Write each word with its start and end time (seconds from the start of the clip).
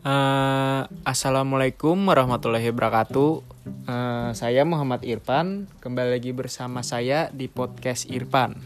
Uh, 0.00 0.88
Assalamualaikum 1.04 1.92
warahmatullahi 2.08 2.72
wabarakatuh. 2.72 3.44
Uh, 3.84 4.32
saya 4.32 4.64
Muhammad 4.64 5.04
Irfan, 5.04 5.68
kembali 5.84 6.16
lagi 6.16 6.32
bersama 6.32 6.80
saya 6.80 7.28
di 7.36 7.52
podcast 7.52 8.08
Irfan. 8.08 8.56